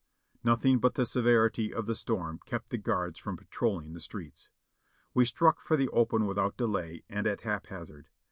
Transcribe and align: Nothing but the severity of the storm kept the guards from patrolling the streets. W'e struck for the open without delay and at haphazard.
Nothing 0.43 0.79
but 0.79 0.95
the 0.95 1.05
severity 1.05 1.71
of 1.71 1.85
the 1.85 1.93
storm 1.93 2.39
kept 2.47 2.71
the 2.71 2.79
guards 2.79 3.19
from 3.19 3.37
patrolling 3.37 3.93
the 3.93 3.99
streets. 3.99 4.49
W'e 5.15 5.27
struck 5.27 5.61
for 5.61 5.77
the 5.77 5.89
open 5.89 6.25
without 6.25 6.57
delay 6.57 7.03
and 7.07 7.27
at 7.27 7.41
haphazard. 7.41 8.09